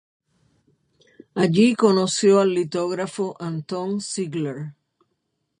Allí 1.35 1.75
conoció 1.75 2.39
al 2.39 2.55
litógrafo 2.55 3.37
Anton 3.39 4.01
Ziegler. 4.01 4.73